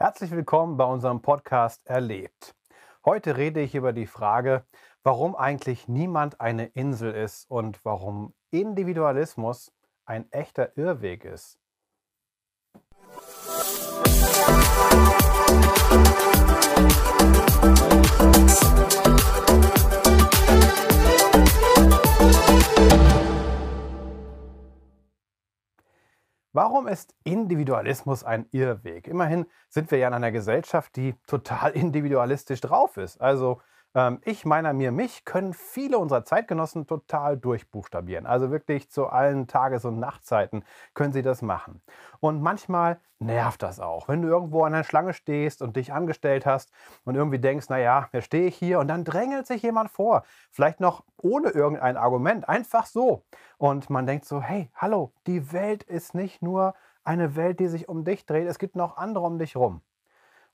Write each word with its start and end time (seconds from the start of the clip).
Herzlich 0.00 0.30
willkommen 0.30 0.76
bei 0.76 0.84
unserem 0.84 1.22
Podcast 1.22 1.84
Erlebt. 1.84 2.54
Heute 3.04 3.36
rede 3.36 3.60
ich 3.60 3.74
über 3.74 3.92
die 3.92 4.06
Frage, 4.06 4.64
warum 5.02 5.34
eigentlich 5.34 5.88
niemand 5.88 6.40
eine 6.40 6.66
Insel 6.66 7.12
ist 7.12 7.50
und 7.50 7.84
warum 7.84 8.32
Individualismus 8.52 9.72
ein 10.04 10.30
echter 10.30 10.76
Irrweg 10.76 11.24
ist. 11.24 11.58
Warum 26.58 26.88
ist 26.88 27.14
Individualismus 27.22 28.24
ein 28.24 28.46
Irrweg? 28.50 29.06
Immerhin 29.06 29.46
sind 29.68 29.92
wir 29.92 29.98
ja 29.98 30.08
in 30.08 30.14
einer 30.14 30.32
Gesellschaft, 30.32 30.96
die 30.96 31.14
total 31.28 31.70
individualistisch 31.76 32.60
drauf 32.60 32.96
ist. 32.96 33.20
Also 33.20 33.60
ähm, 33.98 34.20
ich, 34.24 34.44
meiner, 34.44 34.72
mir, 34.72 34.92
mich 34.92 35.24
können 35.24 35.52
viele 35.52 35.98
unserer 35.98 36.24
Zeitgenossen 36.24 36.86
total 36.86 37.36
durchbuchstabieren. 37.36 38.26
Also 38.26 38.52
wirklich 38.52 38.90
zu 38.90 39.08
allen 39.08 39.48
Tages- 39.48 39.84
und 39.84 39.98
Nachtzeiten 39.98 40.64
können 40.94 41.12
sie 41.12 41.22
das 41.22 41.42
machen. 41.42 41.82
Und 42.20 42.40
manchmal 42.40 43.00
nervt 43.18 43.62
das 43.64 43.80
auch, 43.80 44.06
wenn 44.06 44.22
du 44.22 44.28
irgendwo 44.28 44.62
an 44.62 44.74
einer 44.74 44.84
Schlange 44.84 45.12
stehst 45.14 45.62
und 45.62 45.74
dich 45.74 45.92
angestellt 45.92 46.46
hast 46.46 46.70
und 47.04 47.16
irgendwie 47.16 47.40
denkst, 47.40 47.68
naja, 47.68 48.08
wer 48.12 48.22
stehe 48.22 48.46
ich 48.46 48.56
hier? 48.56 48.78
Und 48.78 48.86
dann 48.86 49.04
drängelt 49.04 49.48
sich 49.48 49.62
jemand 49.62 49.90
vor, 49.90 50.22
vielleicht 50.52 50.78
noch 50.78 51.02
ohne 51.16 51.48
irgendein 51.50 51.96
Argument, 51.96 52.48
einfach 52.48 52.86
so. 52.86 53.24
Und 53.56 53.90
man 53.90 54.06
denkt 54.06 54.26
so, 54.26 54.40
hey, 54.40 54.70
hallo, 54.76 55.12
die 55.26 55.52
Welt 55.52 55.82
ist 55.82 56.14
nicht 56.14 56.40
nur 56.40 56.74
eine 57.02 57.34
Welt, 57.34 57.58
die 57.58 57.66
sich 57.66 57.88
um 57.88 58.04
dich 58.04 58.26
dreht, 58.26 58.46
es 58.46 58.60
gibt 58.60 58.76
noch 58.76 58.96
andere 58.96 59.24
um 59.24 59.38
dich 59.40 59.56
rum. 59.56 59.82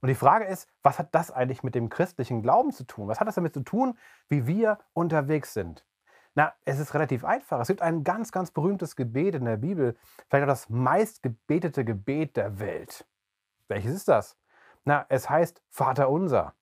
Und 0.05 0.09
die 0.09 0.17
Frage 0.17 0.45
ist, 0.45 0.69
was 0.83 0.99
hat 0.99 1.15
das 1.15 1.31
eigentlich 1.31 1.63
mit 1.63 1.75
dem 1.75 1.89
christlichen 1.89 2.43
Glauben 2.43 2.73
zu 2.73 2.85
tun? 2.85 3.09
Was 3.09 3.21
hat 3.21 3.27
das 3.27 3.37
damit 3.37 3.55
zu 3.55 3.63
tun, 3.63 3.97
wie 4.29 4.47
wir 4.47 4.77
unterwegs 4.93 5.55
sind? 5.55 5.87
Na, 6.35 6.53
es 6.67 6.79
ist 6.79 6.93
relativ 6.93 7.25
einfach. 7.25 7.59
Es 7.59 7.69
gibt 7.69 7.81
ein 7.81 8.05
ganz, 8.05 8.31
ganz 8.31 8.51
berühmtes 8.51 8.97
Gebet 8.97 9.35
in 9.35 9.47
der 9.47 9.57
Bibel, 9.57 9.97
vielleicht 10.29 10.45
auch 10.45 10.49
das 10.49 10.69
meistgebetete 10.69 11.87
Gebet 11.87 12.37
der 12.37 12.59
Welt. 12.59 13.07
Welches 13.69 13.95
ist 13.95 14.09
das? 14.09 14.37
Na, 14.85 15.07
es 15.09 15.31
heißt 15.31 15.63
Vater 15.71 16.11
unser. 16.11 16.53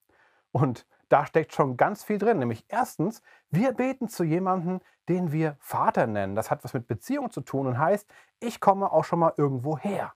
Und 0.53 0.87
da 1.09 1.27
steckt 1.27 1.53
schon 1.53 1.77
ganz 1.77 2.05
viel 2.05 2.19
drin. 2.19 2.39
Nämlich 2.39 2.65
erstens, 2.69 3.23
wir 3.51 3.73
beten 3.73 4.06
zu 4.06 4.23
jemandem, 4.23 4.79
den 5.09 5.33
wir 5.33 5.56
Vater 5.59 6.06
nennen. 6.06 6.37
Das 6.37 6.53
hat 6.53 6.62
was 6.62 6.75
mit 6.75 6.87
Beziehung 6.87 7.33
zu 7.33 7.41
tun 7.41 7.67
und 7.67 7.77
heißt, 7.77 8.09
ich 8.39 8.61
komme 8.61 8.93
auch 8.93 9.03
schon 9.03 9.19
mal 9.19 9.34
irgendwo 9.37 9.77
her 9.77 10.12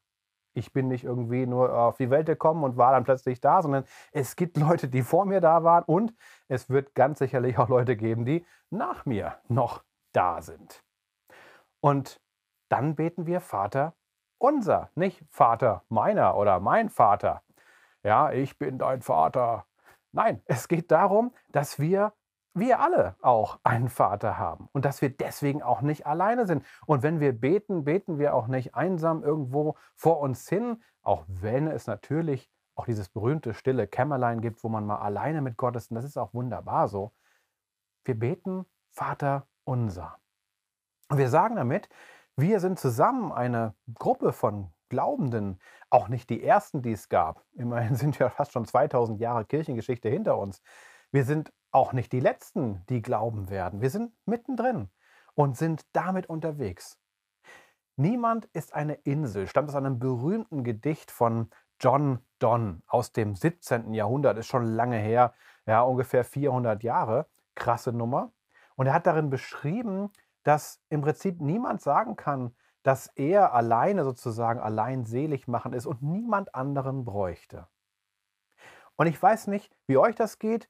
ich 0.56 0.72
bin 0.72 0.88
nicht 0.88 1.04
irgendwie 1.04 1.46
nur 1.46 1.76
auf 1.76 1.96
die 1.96 2.10
Welt 2.10 2.26
gekommen 2.26 2.64
und 2.64 2.76
war 2.76 2.92
dann 2.92 3.04
plötzlich 3.04 3.40
da, 3.40 3.62
sondern 3.62 3.84
es 4.12 4.36
gibt 4.36 4.56
Leute, 4.56 4.88
die 4.88 5.02
vor 5.02 5.24
mir 5.26 5.40
da 5.40 5.64
waren 5.64 5.84
und 5.84 6.14
es 6.48 6.70
wird 6.70 6.94
ganz 6.94 7.18
sicherlich 7.18 7.58
auch 7.58 7.68
Leute 7.68 7.96
geben, 7.96 8.24
die 8.24 8.44
nach 8.70 9.06
mir 9.06 9.36
noch 9.48 9.84
da 10.12 10.40
sind. 10.40 10.82
Und 11.80 12.20
dann 12.68 12.96
beten 12.96 13.26
wir 13.26 13.40
Vater 13.40 13.94
unser, 14.38 14.90
nicht 14.94 15.24
Vater 15.30 15.84
meiner 15.88 16.36
oder 16.36 16.60
mein 16.60 16.90
Vater. 16.90 17.42
Ja, 18.02 18.32
ich 18.32 18.58
bin 18.58 18.78
dein 18.78 19.02
Vater. 19.02 19.66
Nein, 20.12 20.42
es 20.46 20.68
geht 20.68 20.90
darum, 20.90 21.34
dass 21.48 21.78
wir 21.78 22.12
wir 22.58 22.80
alle 22.80 23.16
auch 23.22 23.58
einen 23.62 23.88
Vater 23.88 24.38
haben 24.38 24.68
und 24.72 24.84
dass 24.84 25.02
wir 25.02 25.10
deswegen 25.10 25.62
auch 25.62 25.82
nicht 25.82 26.06
alleine 26.06 26.46
sind. 26.46 26.64
Und 26.86 27.02
wenn 27.02 27.20
wir 27.20 27.32
beten, 27.32 27.84
beten 27.84 28.18
wir 28.18 28.34
auch 28.34 28.46
nicht 28.46 28.74
einsam 28.74 29.22
irgendwo 29.22 29.76
vor 29.94 30.20
uns 30.20 30.48
hin, 30.48 30.82
auch 31.02 31.24
wenn 31.28 31.68
es 31.68 31.86
natürlich 31.86 32.50
auch 32.74 32.86
dieses 32.86 33.08
berühmte 33.08 33.54
stille 33.54 33.86
Kämmerlein 33.86 34.40
gibt, 34.40 34.62
wo 34.64 34.68
man 34.68 34.86
mal 34.86 34.98
alleine 34.98 35.40
mit 35.40 35.56
Gott 35.56 35.76
ist. 35.76 35.90
Und 35.90 35.96
das 35.96 36.04
ist 36.04 36.18
auch 36.18 36.34
wunderbar 36.34 36.88
so. 36.88 37.12
Wir 38.04 38.18
beten 38.18 38.66
Vater 38.90 39.46
unser. 39.64 40.18
Und 41.08 41.18
wir 41.18 41.28
sagen 41.28 41.56
damit, 41.56 41.88
wir 42.36 42.60
sind 42.60 42.78
zusammen 42.78 43.32
eine 43.32 43.74
Gruppe 43.94 44.32
von 44.32 44.70
Glaubenden, 44.88 45.58
auch 45.90 46.08
nicht 46.08 46.30
die 46.30 46.42
ersten, 46.42 46.82
die 46.82 46.92
es 46.92 47.08
gab. 47.08 47.44
Immerhin 47.54 47.94
sind 47.96 48.18
ja 48.18 48.28
fast 48.28 48.52
schon 48.52 48.66
2000 48.66 49.20
Jahre 49.20 49.44
Kirchengeschichte 49.44 50.08
hinter 50.08 50.38
uns. 50.38 50.62
Wir 51.12 51.24
sind 51.24 51.52
auch 51.70 51.92
nicht 51.92 52.12
die 52.12 52.20
Letzten, 52.20 52.84
die 52.88 53.02
glauben 53.02 53.50
werden. 53.50 53.80
Wir 53.80 53.90
sind 53.90 54.12
mittendrin 54.24 54.90
und 55.34 55.56
sind 55.56 55.86
damit 55.92 56.28
unterwegs. 56.28 56.98
Niemand 57.96 58.46
ist 58.46 58.74
eine 58.74 58.94
Insel, 58.94 59.46
stammt 59.46 59.70
aus 59.70 59.74
einem 59.74 59.98
berühmten 59.98 60.64
Gedicht 60.64 61.10
von 61.10 61.50
John 61.80 62.18
Donne 62.38 62.82
aus 62.86 63.12
dem 63.12 63.34
17. 63.34 63.94
Jahrhundert, 63.94 64.38
ist 64.38 64.46
schon 64.46 64.64
lange 64.64 64.98
her, 64.98 65.34
ja, 65.66 65.82
ungefähr 65.82 66.24
400 66.24 66.82
Jahre, 66.82 67.26
krasse 67.54 67.92
Nummer. 67.92 68.32
Und 68.76 68.86
er 68.86 68.94
hat 68.94 69.06
darin 69.06 69.30
beschrieben, 69.30 70.10
dass 70.42 70.80
im 70.90 71.00
Prinzip 71.00 71.40
niemand 71.40 71.80
sagen 71.80 72.16
kann, 72.16 72.54
dass 72.82 73.08
er 73.16 73.52
alleine 73.52 74.04
sozusagen 74.04 74.60
allein 74.60 75.04
selig 75.04 75.48
machen 75.48 75.72
ist 75.72 75.86
und 75.86 76.02
niemand 76.02 76.54
anderen 76.54 77.04
bräuchte. 77.04 77.66
Und 78.96 79.06
ich 79.06 79.20
weiß 79.20 79.48
nicht, 79.48 79.76
wie 79.86 79.96
euch 79.96 80.14
das 80.14 80.38
geht 80.38 80.68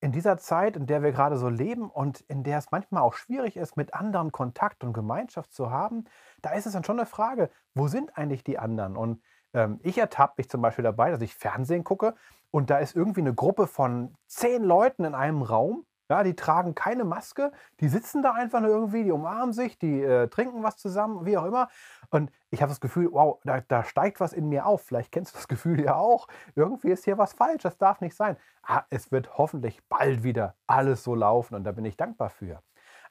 in 0.00 0.12
dieser 0.12 0.36
Zeit, 0.38 0.76
in 0.76 0.86
der 0.86 1.02
wir 1.02 1.12
gerade 1.12 1.36
so 1.36 1.48
leben 1.48 1.90
und 1.90 2.20
in 2.22 2.42
der 2.42 2.58
es 2.58 2.70
manchmal 2.70 3.02
auch 3.02 3.14
schwierig 3.14 3.56
ist, 3.56 3.76
mit 3.76 3.94
anderen 3.94 4.30
Kontakt 4.30 4.84
und 4.84 4.92
Gemeinschaft 4.92 5.52
zu 5.52 5.70
haben, 5.70 6.04
da 6.42 6.50
ist 6.50 6.66
es 6.66 6.74
dann 6.74 6.84
schon 6.84 6.98
eine 6.98 7.06
Frage, 7.06 7.50
wo 7.74 7.88
sind 7.88 8.16
eigentlich 8.16 8.44
die 8.44 8.58
anderen? 8.58 8.96
Und 8.96 9.22
ähm, 9.54 9.80
ich 9.82 9.98
ertappe 9.98 10.34
mich 10.38 10.50
zum 10.50 10.60
Beispiel 10.60 10.82
dabei, 10.82 11.10
dass 11.10 11.22
ich 11.22 11.34
Fernsehen 11.34 11.84
gucke 11.84 12.14
und 12.50 12.70
da 12.70 12.78
ist 12.78 12.94
irgendwie 12.94 13.20
eine 13.20 13.34
Gruppe 13.34 13.66
von 13.66 14.14
zehn 14.26 14.62
Leuten 14.62 15.04
in 15.04 15.14
einem 15.14 15.42
Raum 15.42 15.86
ja, 16.08 16.22
die 16.22 16.36
tragen 16.36 16.74
keine 16.74 17.04
Maske, 17.04 17.52
die 17.80 17.88
sitzen 17.88 18.22
da 18.22 18.32
einfach 18.32 18.60
nur 18.60 18.70
irgendwie, 18.70 19.04
die 19.04 19.12
umarmen 19.12 19.52
sich, 19.52 19.78
die 19.78 20.02
äh, 20.02 20.28
trinken 20.28 20.62
was 20.62 20.76
zusammen, 20.76 21.26
wie 21.26 21.36
auch 21.36 21.44
immer. 21.44 21.68
Und 22.10 22.30
ich 22.50 22.62
habe 22.62 22.70
das 22.70 22.80
Gefühl, 22.80 23.08
wow, 23.12 23.40
da, 23.44 23.60
da, 23.60 23.84
steigt 23.84 24.20
was 24.20 24.32
in 24.32 24.48
mir 24.48 24.66
auf. 24.66 24.82
Vielleicht 24.82 25.12
kennst 25.12 25.34
du 25.34 25.38
das 25.38 25.48
Gefühl 25.48 25.80
ja 25.80 25.96
auch. 25.96 26.28
Irgendwie 26.54 26.90
ist 26.90 27.04
hier 27.04 27.18
was 27.18 27.32
falsch, 27.32 27.62
das 27.62 27.78
darf 27.78 28.00
nicht 28.00 28.16
sein. 28.16 28.36
Ah, 28.62 28.84
es 28.90 29.12
wird 29.12 29.38
hoffentlich 29.38 29.80
bald 29.88 30.22
wieder 30.22 30.54
alles 30.66 31.02
so 31.04 31.14
laufen 31.14 31.54
und 31.54 31.64
da 31.64 31.72
bin 31.72 31.84
ich 31.84 31.96
dankbar 31.96 32.30
für. 32.30 32.62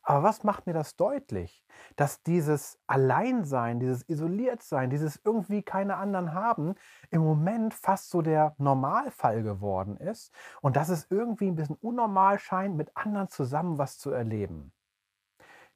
Aber 0.07 0.21
was 0.21 0.43
macht 0.43 0.67
mir 0.67 0.73
das 0.73 0.95
deutlich? 0.95 1.65
Dass 1.95 2.21
dieses 2.21 2.79
Alleinsein, 2.85 3.79
dieses 3.79 4.07
Isoliertsein, 4.07 4.91
dieses 4.91 5.19
irgendwie 5.25 5.63
keine 5.63 5.97
anderen 5.97 6.33
haben, 6.33 6.75
im 7.09 7.21
Moment 7.23 7.73
fast 7.73 8.11
so 8.11 8.21
der 8.21 8.53
Normalfall 8.59 9.41
geworden 9.41 9.97
ist 9.97 10.31
und 10.61 10.75
dass 10.75 10.89
es 10.89 11.07
irgendwie 11.09 11.47
ein 11.47 11.55
bisschen 11.55 11.77
unnormal 11.81 12.37
scheint, 12.37 12.77
mit 12.77 12.95
anderen 12.95 13.29
zusammen 13.29 13.79
was 13.79 13.97
zu 13.97 14.11
erleben. 14.11 14.71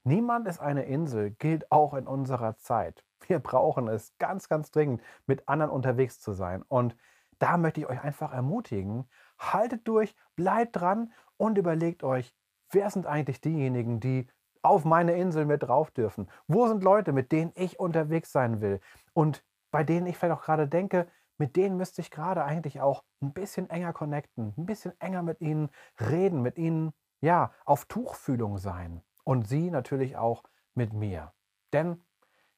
Niemand 0.03 0.47
ist 0.47 0.59
eine 0.59 0.83
Insel, 0.83 1.31
gilt 1.31 1.71
auch 1.71 1.95
in 1.95 2.05
unserer 2.05 2.55
Zeit. 2.57 3.03
Wir 3.27 3.39
brauchen 3.39 3.87
es 3.87 4.15
ganz, 4.19 4.47
ganz 4.47 4.69
dringend, 4.69 5.01
mit 5.25 5.49
anderen 5.49 5.71
unterwegs 5.71 6.19
zu 6.19 6.33
sein. 6.33 6.61
Und 6.67 6.95
da 7.39 7.57
möchte 7.57 7.81
ich 7.81 7.89
euch 7.89 8.03
einfach 8.03 8.31
ermutigen, 8.31 9.09
haltet 9.39 9.87
durch, 9.87 10.15
bleibt 10.35 10.75
dran 10.75 11.13
und 11.37 11.57
überlegt 11.57 12.03
euch, 12.03 12.35
wer 12.71 12.89
sind 12.89 13.05
eigentlich 13.05 13.41
diejenigen, 13.41 13.99
die 13.99 14.27
auf 14.61 14.85
meine 14.85 15.13
Insel 15.13 15.45
mit 15.45 15.63
drauf 15.63 15.91
dürfen? 15.91 16.29
Wo 16.47 16.67
sind 16.67 16.83
Leute, 16.83 17.13
mit 17.13 17.31
denen 17.31 17.51
ich 17.55 17.79
unterwegs 17.79 18.31
sein 18.31 18.61
will? 18.61 18.79
Und 19.13 19.43
bei 19.71 19.83
denen 19.83 20.07
ich 20.07 20.17
vielleicht 20.17 20.37
auch 20.37 20.43
gerade 20.43 20.67
denke, 20.67 21.07
mit 21.37 21.55
denen 21.55 21.77
müsste 21.77 22.01
ich 22.01 22.11
gerade 22.11 22.43
eigentlich 22.43 22.81
auch 22.81 23.03
ein 23.21 23.33
bisschen 23.33 23.69
enger 23.69 23.93
connecten, 23.93 24.53
ein 24.57 24.65
bisschen 24.65 24.99
enger 24.99 25.23
mit 25.23 25.39
ihnen 25.39 25.69
reden, 25.99 26.41
mit 26.41 26.57
ihnen, 26.57 26.91
ja, 27.21 27.53
auf 27.65 27.85
Tuchfühlung 27.85 28.57
sein. 28.57 29.01
Und 29.23 29.47
sie 29.47 29.71
natürlich 29.71 30.17
auch 30.17 30.43
mit 30.73 30.93
mir. 30.93 31.33
Denn 31.71 32.03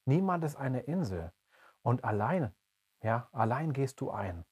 niemand 0.06 0.44
ist 0.44 0.56
eine 0.56 0.82
Insel. 0.82 1.32
Und 1.84 2.04
allein, 2.04 2.56
ja, 3.04 3.30
allein 3.32 3.74
gehst 3.74 4.02
du 4.02 4.10
ein. 4.10 4.46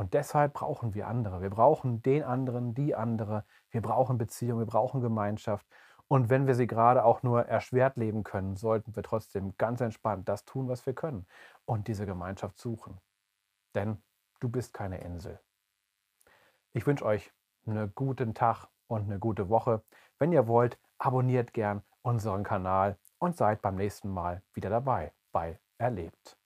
Und 0.00 0.14
deshalb 0.14 0.54
brauchen 0.54 0.94
wir 0.94 1.08
andere. 1.08 1.42
Wir 1.42 1.50
brauchen 1.50 2.00
den 2.00 2.22
anderen, 2.22 2.72
die 2.72 2.94
andere. 2.94 3.44
Wir 3.68 3.82
brauchen 3.82 4.16
Beziehung, 4.16 4.58
wir 4.58 4.64
brauchen 4.64 5.02
Gemeinschaft. 5.02 5.66
Und 6.08 6.30
wenn 6.30 6.46
wir 6.46 6.54
sie 6.54 6.66
gerade 6.66 7.04
auch 7.04 7.22
nur 7.22 7.44
erschwert 7.44 7.98
leben 7.98 8.24
können, 8.24 8.56
sollten 8.56 8.96
wir 8.96 9.02
trotzdem 9.02 9.52
ganz 9.58 9.82
entspannt 9.82 10.26
das 10.26 10.46
tun, 10.46 10.68
was 10.68 10.86
wir 10.86 10.94
können 10.94 11.26
und 11.66 11.86
diese 11.86 12.06
Gemeinschaft 12.06 12.56
suchen. 12.56 12.98
Denn 13.74 14.02
du 14.40 14.48
bist 14.48 14.72
keine 14.72 15.02
Insel. 15.02 15.38
Ich 16.72 16.86
wünsche 16.86 17.04
euch 17.04 17.30
einen 17.66 17.94
guten 17.94 18.32
Tag 18.32 18.68
und 18.86 19.02
eine 19.02 19.18
gute 19.18 19.50
Woche. 19.50 19.82
Wenn 20.18 20.32
ihr 20.32 20.48
wollt, 20.48 20.80
abonniert 20.96 21.52
gern 21.52 21.82
unseren 22.00 22.42
Kanal 22.42 22.96
und 23.18 23.36
seid 23.36 23.60
beim 23.60 23.74
nächsten 23.76 24.08
Mal 24.08 24.42
wieder 24.54 24.70
dabei 24.70 25.12
bei 25.30 25.60
Erlebt. 25.76 26.39